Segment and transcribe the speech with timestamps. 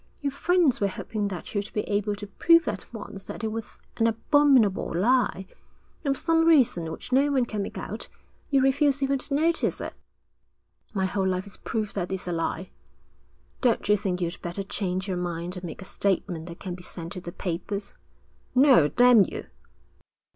[0.19, 3.77] Your friends were hoping that you'd be able to prove at once that it was
[3.97, 5.45] an abominable lie,
[6.03, 8.07] and for some reason which no one can make out,
[8.49, 9.93] you refuse even to notice it.'
[10.95, 12.71] 'My whole life is proof that it's a lie.'
[13.61, 16.81] 'Don't you think you'd better change your mind and make a statement that can be
[16.81, 17.93] sent to the papers?'
[18.55, 19.45] 'No, damn you!'